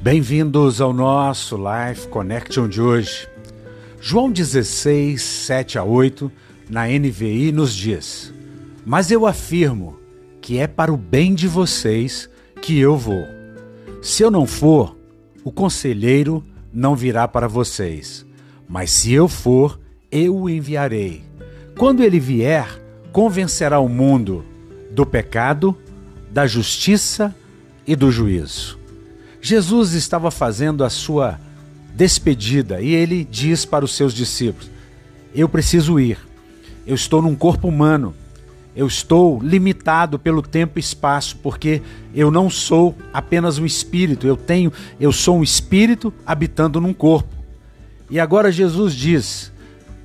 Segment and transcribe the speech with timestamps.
[0.00, 3.28] Bem-vindos ao nosso Life Connection de hoje.
[4.00, 6.30] João 16, 7 a 8,
[6.70, 8.32] na NVI, nos diz:
[8.86, 9.98] Mas eu afirmo
[10.40, 12.30] que é para o bem de vocês
[12.62, 13.24] que eu vou.
[14.00, 14.96] Se eu não for,
[15.42, 18.24] o conselheiro não virá para vocês.
[18.68, 19.80] Mas se eu for,
[20.12, 21.24] eu o enviarei.
[21.76, 22.68] Quando ele vier,
[23.10, 24.44] convencerá o mundo
[24.92, 25.76] do pecado,
[26.30, 27.34] da justiça
[27.84, 28.77] e do juízo.
[29.40, 31.38] Jesus estava fazendo a sua
[31.94, 34.70] despedida e ele diz para os seus discípulos:
[35.34, 36.18] Eu preciso ir.
[36.86, 38.14] Eu estou num corpo humano.
[38.74, 41.82] Eu estou limitado pelo tempo e espaço, porque
[42.14, 47.28] eu não sou apenas um espírito, eu tenho, eu sou um espírito habitando num corpo.
[48.08, 49.52] E agora Jesus diz: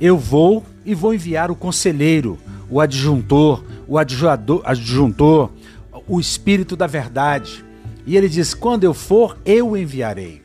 [0.00, 2.38] Eu vou e vou enviar o conselheiro,
[2.68, 5.50] o adjuntor, o adjuntor,
[6.08, 7.64] o espírito da verdade.
[8.06, 10.40] E ele diz: Quando eu for, eu enviarei.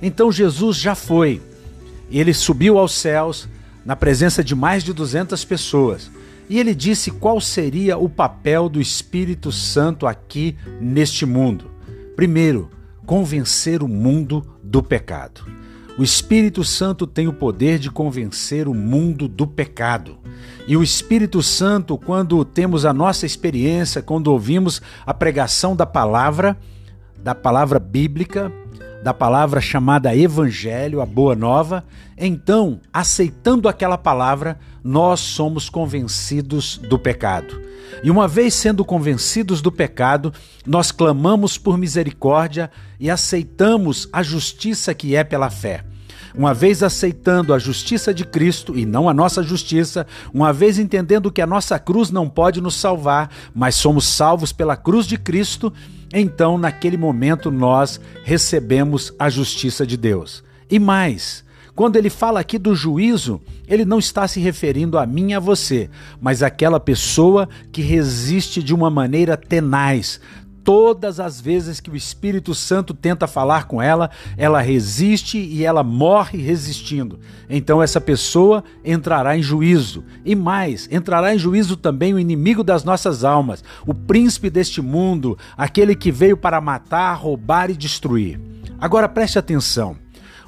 [0.00, 1.40] Então Jesus já foi.
[2.10, 3.48] Ele subiu aos céus
[3.84, 6.10] na presença de mais de 200 pessoas.
[6.48, 11.70] E ele disse qual seria o papel do Espírito Santo aqui neste mundo.
[12.16, 12.70] Primeiro,
[13.06, 15.46] convencer o mundo do pecado.
[15.96, 20.18] O Espírito Santo tem o poder de convencer o mundo do pecado.
[20.66, 26.58] E o Espírito Santo, quando temos a nossa experiência, quando ouvimos a pregação da palavra,
[27.24, 28.52] da palavra bíblica,
[29.02, 31.82] da palavra chamada Evangelho, a Boa Nova,
[32.18, 37.58] então, aceitando aquela palavra, nós somos convencidos do pecado.
[38.02, 40.34] E uma vez sendo convencidos do pecado,
[40.66, 45.82] nós clamamos por misericórdia e aceitamos a justiça que é pela fé.
[46.36, 51.30] Uma vez aceitando a justiça de Cristo e não a nossa justiça, uma vez entendendo
[51.30, 55.72] que a nossa cruz não pode nos salvar, mas somos salvos pela cruz de Cristo,
[56.12, 60.42] então naquele momento nós recebemos a justiça de Deus.
[60.68, 61.44] E mais,
[61.74, 65.40] quando ele fala aqui do juízo, ele não está se referindo a mim e a
[65.40, 65.88] você,
[66.20, 70.20] mas àquela pessoa que resiste de uma maneira tenaz.
[70.64, 75.82] Todas as vezes que o Espírito Santo tenta falar com ela, ela resiste e ela
[75.82, 77.20] morre resistindo.
[77.50, 80.02] Então essa pessoa entrará em juízo.
[80.24, 85.36] E mais, entrará em juízo também o inimigo das nossas almas, o príncipe deste mundo,
[85.54, 88.40] aquele que veio para matar, roubar e destruir.
[88.80, 89.96] Agora preste atenção.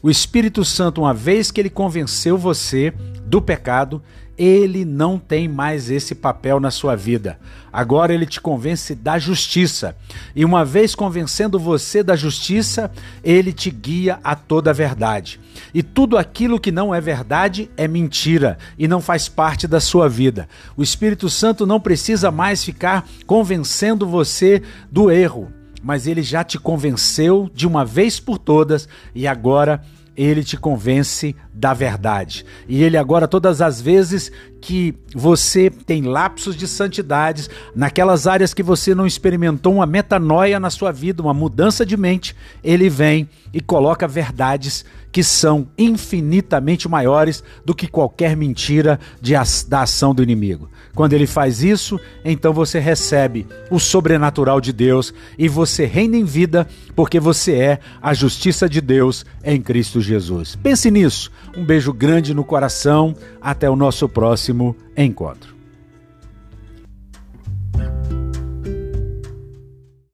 [0.00, 2.92] O Espírito Santo, uma vez que ele convenceu você
[3.34, 4.00] do pecado,
[4.38, 7.36] ele não tem mais esse papel na sua vida.
[7.72, 9.96] Agora ele te convence da justiça.
[10.36, 12.92] E uma vez convencendo você da justiça,
[13.24, 15.40] ele te guia a toda a verdade.
[15.74, 20.08] E tudo aquilo que não é verdade é mentira e não faz parte da sua
[20.08, 20.48] vida.
[20.76, 24.62] O Espírito Santo não precisa mais ficar convencendo você
[24.92, 25.52] do erro
[25.86, 29.82] mas ele já te convenceu de uma vez por todas e agora
[30.16, 32.44] ele te convence da verdade.
[32.68, 38.62] E ele agora, todas as vezes que você tem lapsos de santidades, naquelas áreas que
[38.62, 43.60] você não experimentou uma metanoia na sua vida, uma mudança de mente, ele vem e
[43.60, 49.34] coloca verdades que são infinitamente maiores do que qualquer mentira de,
[49.68, 50.68] da ação do inimigo.
[50.92, 56.24] Quando ele faz isso, então você recebe o sobrenatural de Deus e você reina em
[56.24, 56.66] vida,
[56.96, 60.56] porque você é a justiça de Deus em Cristo Jesus.
[60.56, 61.30] Pense nisso.
[61.56, 63.14] Um beijo grande no coração.
[63.40, 65.53] Até o nosso próximo encontro.